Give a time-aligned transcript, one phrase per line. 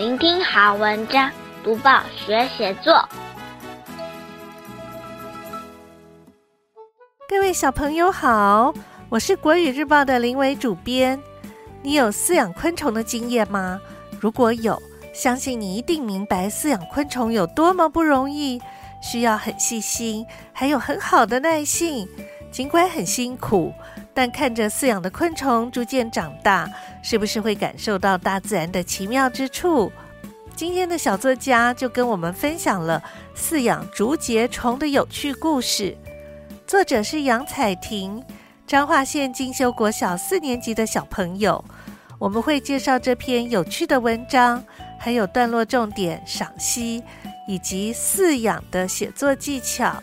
[0.00, 1.30] 聆听好文章，
[1.62, 3.06] 读报学写作。
[7.28, 8.72] 各位小朋友好，
[9.10, 11.20] 我是国语日报的林伟主编。
[11.82, 13.78] 你有饲养昆虫的经验吗？
[14.18, 14.82] 如果有，
[15.12, 18.58] 相信你一定明白饲养昆虫有多么不容易，
[19.02, 22.08] 需要很细心，还有很好的耐性。
[22.50, 23.74] 尽管很辛苦，
[24.20, 26.70] 但看着饲养的昆虫逐渐长大，
[27.02, 29.90] 是不是会感受到大自然的奇妙之处？
[30.54, 33.02] 今天的小作家就跟我们分享了
[33.34, 35.96] 饲养竹节虫的有趣故事。
[36.66, 38.22] 作者是杨彩婷，
[38.66, 41.64] 彰化县进修国小四年级的小朋友。
[42.18, 44.62] 我们会介绍这篇有趣的文章，
[44.98, 47.02] 还有段落重点赏析，
[47.48, 49.94] 以及饲养的写作技巧。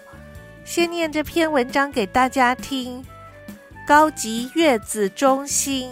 [0.66, 3.06] 先念这篇文章给大家听。
[3.88, 5.90] 高级月子中心。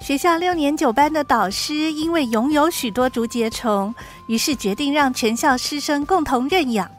[0.00, 3.94] 学校六年九班的导师因为拥有许多竹节虫，
[4.28, 6.90] 于是决定让全校师生共同认养。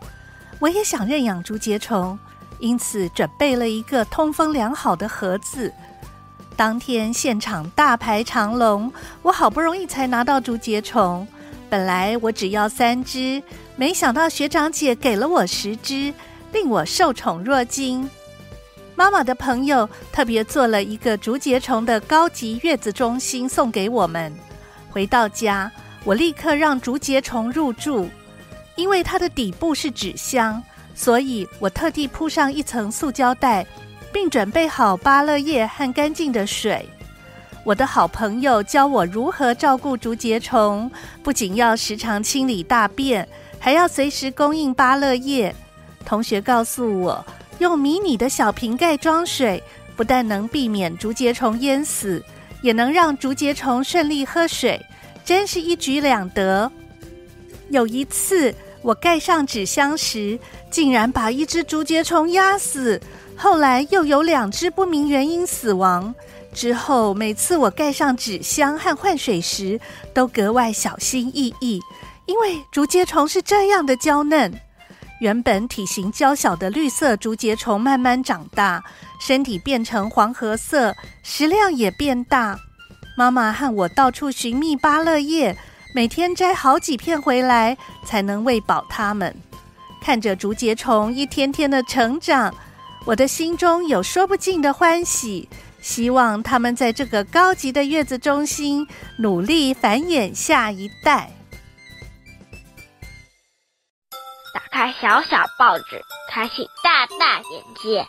[0.60, 2.20] 我也想认养竹节虫，
[2.60, 5.74] 因此准备了一个通风良好的盒子。
[6.56, 11.28] 当天现场大排长龙，我好不容易才拿到竹节虫。
[11.72, 13.42] 本来我只要三只，
[13.76, 16.14] 没想到学长姐给了我十只，
[16.52, 18.10] 令我受宠若惊。
[18.96, 24.34] 妈妈的朋友特别做了一个竹节虫的高级月子中心送给我们。
[24.90, 25.72] 回到家，
[26.04, 28.10] 我立刻让竹节虫入住。
[28.76, 30.62] 因为它的底部是纸箱，
[30.94, 33.66] 所以我特地铺上一层塑胶袋，
[34.14, 36.88] 并准备好芭乐叶和干净的水。
[37.64, 40.90] 我的好朋友教我如何照顾竹节虫，
[41.22, 43.28] 不仅要时常清理大便，
[43.60, 45.54] 还要随时供应芭乐叶。
[46.08, 47.26] 同学告诉我，
[47.60, 49.62] 用迷你的小瓶盖装水，
[49.98, 52.24] 不但能避免竹节虫淹死，
[52.62, 54.82] 也能让竹节虫顺利喝水，
[55.26, 56.72] 真是一举两得。
[57.72, 60.40] 有一次，我盖上纸箱时，
[60.72, 63.02] 竟然把一只竹节虫压死，
[63.36, 66.16] 后来又有两只不明原因死亡。
[66.54, 69.78] 之后，每次我盖上纸箱和换水时，
[70.14, 71.82] 都格外小心翼翼，
[72.26, 74.58] 因为竹节虫是这样的娇嫩。
[75.20, 78.84] 原本体型娇小的绿色竹节虫慢慢长大，
[79.20, 82.60] 身体变成黄褐色，食量也变大。
[83.18, 85.58] 妈妈和我到处寻觅芭乐叶，
[85.96, 89.36] 每天摘好几片回来，才能喂饱它们。
[90.00, 92.54] 看着竹节虫一天天的成长，
[93.06, 95.50] 我的心中有说不尽的欢喜。
[95.82, 98.86] 希望他们在这个高级的月子中心
[99.20, 101.32] 努力繁衍下一代。
[104.78, 106.00] 开小小报纸，
[106.30, 108.06] 开启大大眼界。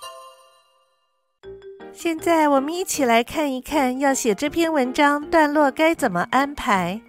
[1.94, 7.00] 现在我们一起来看一看，要写这篇文章段落该怎么安排。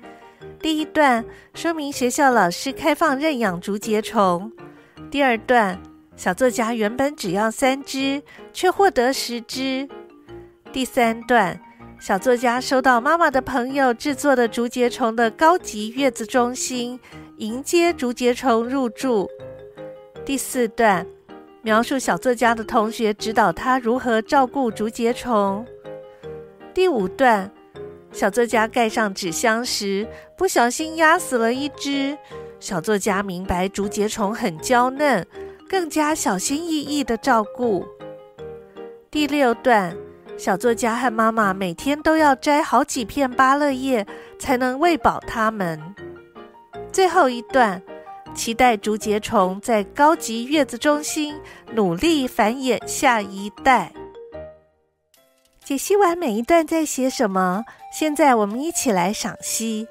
[0.62, 4.50] 第一段说明学校老师开放认养竹节虫。
[5.12, 5.78] 第二段，
[6.16, 9.90] 小作家原本只要三只，却获得十只。
[10.72, 11.60] 第三段，
[12.00, 16.98] 小作家收到妈妈的朋友制作的竹节虫的高级月子中心，
[17.40, 19.30] 迎接竹节虫入住。
[20.30, 21.08] 第四段，
[21.64, 25.66] 描述小作家的同学指导他如何照顾竹节虫。
[26.72, 27.52] 第五段，
[28.12, 30.08] 小作家盖上纸箱时
[30.38, 32.16] 不小心压死了一只，
[32.60, 35.26] 小作家明白竹节虫很娇嫩，
[35.68, 37.84] 更加小心翼翼的照顾。
[39.10, 39.98] 第六段。
[40.38, 44.06] 小作家和妈妈每天都要摘好几片芭乐叶，
[44.38, 45.82] 才能喂饱它们。
[46.94, 47.82] 最后一段，
[48.40, 51.36] 期待竹节虫在高级月子中心
[51.74, 53.92] 努力繁衍下一代。
[55.62, 59.86] 解析完每一段在写什么，现在我们一起来赏析。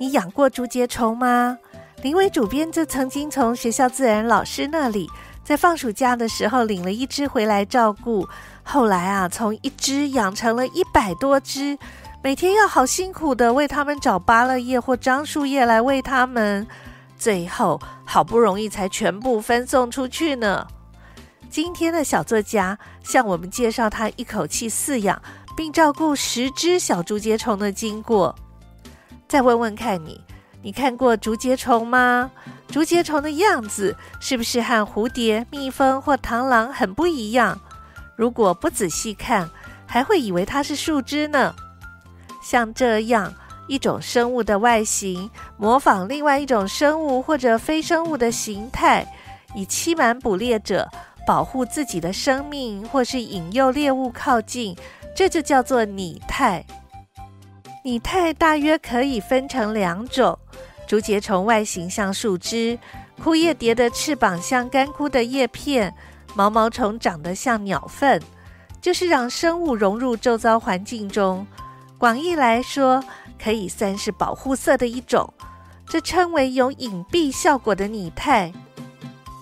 [0.00, 1.56] 你养过竹节虫吗？
[2.02, 5.08] 林伟主编就曾经从学校自然老师那里，
[5.44, 8.28] 在放暑假的时候领了一只回来照顾。
[8.64, 11.78] 后来啊，从一只养成了一百多只，
[12.20, 16.66] 每天要好辛苦的为它们找芭乐叶或樟树叶来喂它们，
[17.22, 20.66] 最后好不容易才全部分送出去呢。
[21.48, 25.22] 今天的小作家向我们介绍他一口气饲养
[25.56, 28.34] 并照顾十只小竹节虫的经过。
[29.28, 30.20] 再问问看你，
[30.62, 32.28] 你看过竹节虫吗？
[32.66, 37.56] 竹节虫的样子是不是和蝴蝶、蜜蜂或螳螂很不一样？
[38.16, 39.48] 如果不仔细看，
[39.86, 41.54] 还会以为它是树枝呢。
[42.42, 43.32] 像这样
[43.68, 49.06] 一种生物的外形，模仿另外一种生物或者非生物的形态，
[49.54, 50.88] 以欺瞒捕猎者，
[51.26, 54.76] 保护自己的生命，或是引诱猎物靠近，
[55.14, 56.64] 这就叫做拟态。
[57.84, 60.38] 拟态大约可以分成两种：
[60.86, 62.78] 竹节虫外形像树枝，
[63.22, 65.92] 枯叶蝶的翅膀像干枯的叶片，
[66.34, 68.20] 毛毛虫长得像鸟粪，
[68.80, 71.46] 就是让生物融入周遭环境中。
[71.98, 73.02] 广义来说，
[73.42, 75.32] 可以算是保护色的一种，
[75.86, 78.52] 这称为有隐蔽效果的拟态。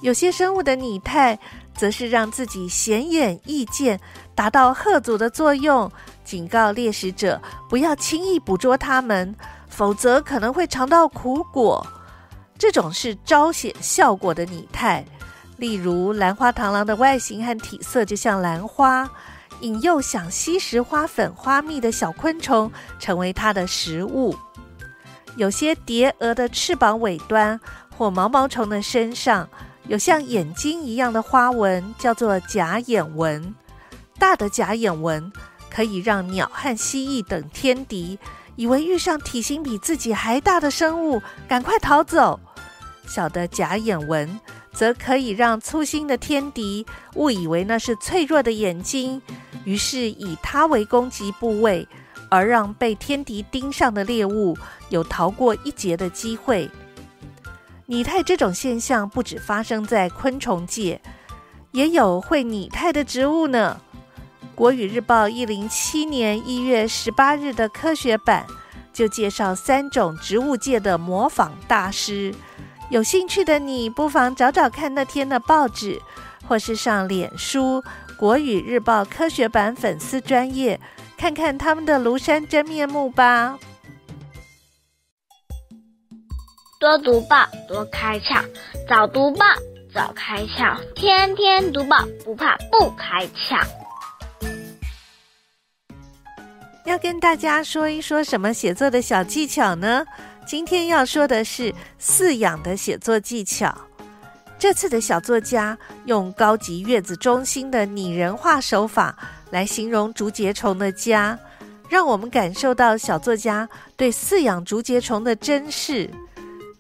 [0.02, 1.38] 有些生物的拟态，
[1.74, 4.00] 则是让自己显眼易见，
[4.34, 5.90] 达到吓阻的作用。
[6.24, 9.34] 警告猎食者不要轻易捕捉它们，
[9.68, 11.86] 否则可能会尝到苦果。
[12.56, 15.04] 这种是彰显效果的拟态，
[15.56, 19.10] 例如兰花螳螂的外形和体色就像兰花，
[19.60, 24.36] 引诱想吸食花粉、花蜜的小昆虫成为它的食物。
[25.36, 27.60] 有些蝶蛾的翅膀尾端
[27.96, 29.48] 或毛毛虫的身上
[29.86, 33.54] 有像眼睛一样的花纹，叫做假眼纹。
[34.18, 35.32] 大的假眼纹。
[35.72, 38.18] 可以让鸟和蜥蜴等天敌
[38.56, 42.40] 以为遇上体型比自己还大的生物，赶快逃走。
[43.06, 44.40] 小的假眼纹
[44.72, 49.20] 则可以让粗心的天敌误以为那是脆弱的眼睛，
[49.64, 51.86] 于是以它为攻击部位，
[52.28, 54.56] 而让被天敌盯上的猎物
[54.88, 56.70] 有逃过一劫的机会。
[57.86, 61.00] 拟态这种现象不只发生在昆虫界，
[61.72, 63.80] 也有会拟态的植物呢。
[64.54, 68.46] 国语日报一零七年一月十八日的科学版
[68.92, 72.32] 就介绍三种植物界的模仿大师，
[72.90, 76.00] 有兴趣的你不妨找找看那天的报纸，
[76.48, 77.82] 或是上脸书
[78.18, 80.78] 国语日报科学版粉丝专业，
[81.16, 83.56] 看看他们的庐山真面目吧。
[86.80, 88.42] 多读报，多开窍；
[88.88, 89.44] 早读报，
[89.94, 93.64] 早开窍；天天读报，不怕不开窍。
[96.86, 100.04] 要跟大家说一说什么写作的小技巧呢？
[100.50, 103.72] 今天要说的是饲养的写作技巧。
[104.58, 109.16] 这次的小作家用高级月子中心的拟人化手法
[109.52, 111.38] 来形容竹节虫的家，
[111.88, 116.10] 让我们感受到小作家对饲养竹节虫的珍视。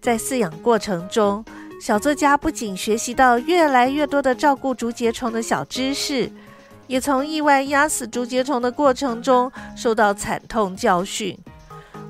[0.02, 1.44] 在饲养过程中，
[1.80, 6.28] 小作家不仅学习到越来越多的照顾竹节虫的小知识。
[6.88, 11.38] 也从意外压死竹节虫的过程中受到惨痛教训。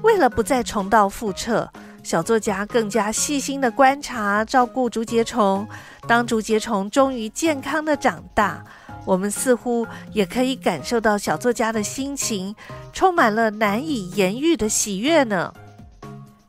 [0.03, 1.71] 为了不再重蹈覆辙，
[2.03, 5.67] 小作家更加细心地观察、照顾竹节虫。
[6.07, 8.65] 当竹节虫终于健康地长大，
[9.05, 12.55] 我们似乎也可以感受到小作家的心情，
[12.93, 15.53] 充满了难以言喻的喜悦呢。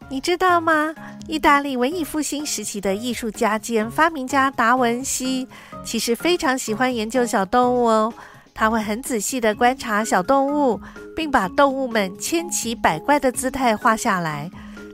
[0.09, 0.94] 你知道吗？
[1.27, 5.48] 意大利文艺复兴时期的艺术家兼发明家达文西。
[5.86, 8.13] 其实非常喜欢研究小动物哦，
[8.53, 10.80] 他会很仔细地观察小动物，
[11.15, 14.50] 并把动物们千奇百怪的姿态画下来。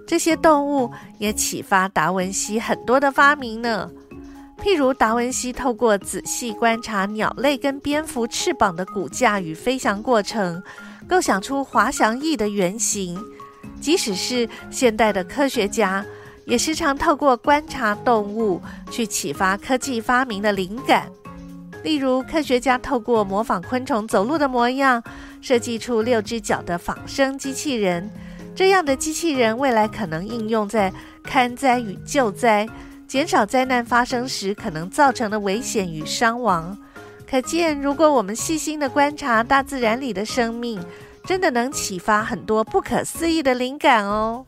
[0.07, 3.89] 这些动物也启发达文西很多的发明呢。
[4.63, 10.63] 譬如达文西透过仔细观察鸟类跟蝙蝠翅膀的骨架与飞翔过程，
[11.07, 13.19] 构想出滑翔翼的原型。
[13.79, 16.03] 即使是现代的科学家，
[16.45, 18.59] 也时常透过观察动物
[18.89, 21.07] 去启发科技发明的灵感。
[21.87, 25.01] 例如，科学家透过模仿昆虫走路的模样，
[25.39, 28.11] 设计出六只脚的仿生机器人。
[28.53, 30.91] 这样的机器人未来可能应用在
[31.23, 32.67] 勘灾与救灾，
[33.07, 36.77] 减少灾难发生时可能造成的危险与伤亡。
[37.25, 40.83] 可见，如果我们细心地观察大自然里的生命，
[41.23, 44.45] 真的能启发很多不可思议的灵感哦。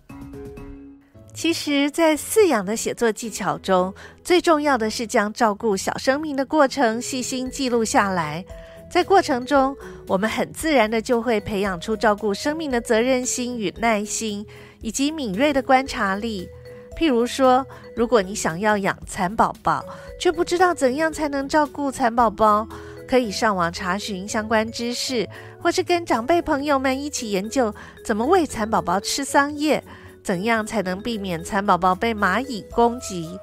[1.42, 3.94] 其实，在饲养的写作技巧中，
[4.26, 8.44] 最重要的是将照顾小生命的过程细心记录下来。
[8.92, 9.74] 在过程中，
[10.06, 14.46] 我们很自然的就会培养出照顾生命的责任心与耐心，
[14.82, 16.46] 以及敏锐的观察力。
[16.98, 17.66] 譬如说，
[17.96, 19.82] 如果你想要养蚕宝宝，
[20.20, 22.68] 却不知道怎样才能照顾蚕宝宝，
[23.08, 25.26] 可以上网查询相关知识，
[25.62, 29.82] 或是跟长辈朋友们一起研究怎么喂蚕宝宝吃桑叶。
[30.24, 33.40] 怎样才能避免蚕宝宝被蚂蚁攻击？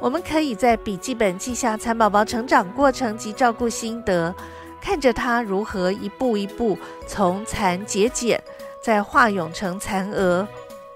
[0.00, 4.34] 我们可以在笔记本记下蚕宝宝成长过程及照顾心得，
[4.80, 8.40] 看着它如何一步一步从蚕结茧，
[8.82, 10.46] 再化蛹成蚕蛾。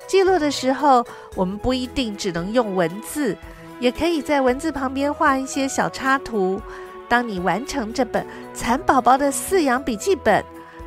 [0.07, 1.05] 记录的时候，
[1.35, 3.37] 我们不一定只能用文字，
[3.81, 6.61] 也可以在文字旁边画一些小插图。
[7.09, 10.45] 当你完成这本蚕宝宝的饲养笔记本，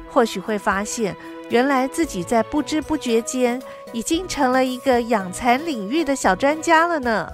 [0.10, 1.16] 或许会发现，
[1.50, 3.62] 原来自己在不知不觉间，
[3.94, 7.32] 已经成了一个养蚕领域的小专家了呢。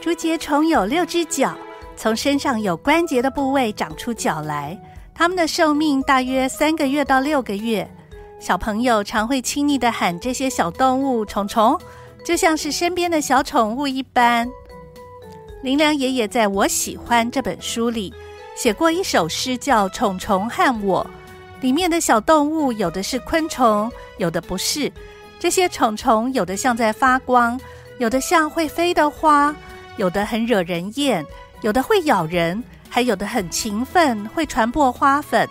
[0.00, 1.54] 竹节虫有六只脚，
[1.96, 4.78] 从身上有关节的部位长出脚来。
[5.14, 7.88] 它们的寿命大约三个月到六个月。
[8.38, 11.78] 小朋友常会亲昵地喊这些小动物“虫虫”，
[12.24, 14.48] 就像是身边的小宠物一般。
[15.62, 18.14] 林良爷爷在我喜欢这本书里
[18.56, 21.06] 写过一首诗，叫《虫虫和我》。
[21.62, 24.92] 里面的小动物有的是昆虫，有的不是。
[25.38, 27.58] 这些虫虫有的像在发光，
[27.98, 29.56] 有的像会飞的花，
[29.96, 31.24] 有的很惹人厌，
[31.62, 35.48] 有的会咬人，还有的很勤奋，会传播花粉。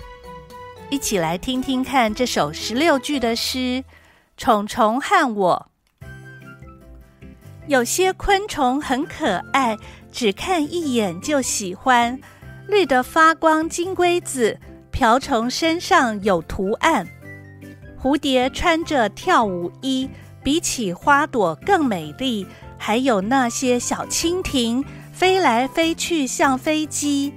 [0.92, 3.58] 一起来听听看这首十六句的诗
[4.38, 5.68] 《虫虫和我》。
[7.68, 9.76] 有些昆虫很可爱，
[10.12, 12.20] 只看一眼就喜欢。
[12.68, 14.60] 绿的发光金龟子，
[14.92, 17.08] 瓢虫身上有图案。
[18.02, 20.10] 蝴蝶穿着跳舞衣，
[20.42, 22.48] 比起花朵更美丽。
[22.78, 27.34] 还有那些小蜻蜓，飞来飞去像飞机。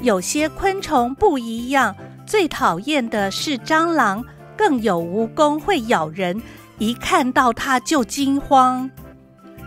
[0.00, 1.94] 有些昆虫不一样。
[2.26, 4.24] 最讨厌的是蟑螂，
[4.56, 6.40] 更有蜈蚣会咬人，
[6.78, 8.90] 一看到它就惊慌。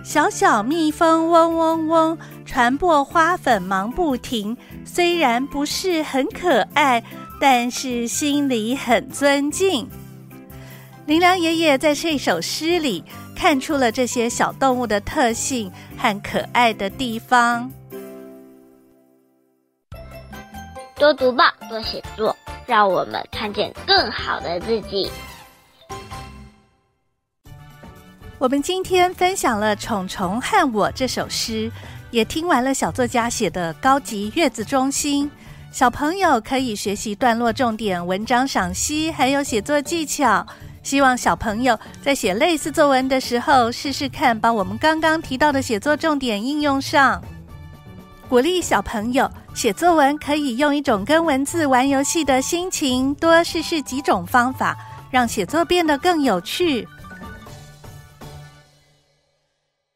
[0.04, 4.58] 小小蜜蜂嗡嗡嗡，传播花粉忙不停。
[4.84, 7.04] 虽然不是很可爱，
[7.40, 9.88] 但是心里很尊敬。
[11.08, 13.02] 林良爷爷在这首诗里
[13.34, 17.72] 看出了这些小动物的特性和可爱的地方。
[20.98, 22.36] 多读报，多写作。
[22.66, 25.10] 让我们看见更好的自己。
[28.38, 31.72] 我们今天分享了《虫虫和我》这首诗，
[32.12, 35.32] 也听完了小作家写的高级月子中心。
[35.72, 40.46] 小朋友可以学习段落重点、文章赏析，还有写作技巧。
[40.88, 47.22] 希望小朋友在写类似作文的时候，试试看把我们刚刚提到的写作重点应用上。
[48.30, 54.78] 鼓励小朋友写作文，可以用一种跟文字玩游戏的心情，多试试几种方法，
[55.12, 56.88] 让写作变得更有趣。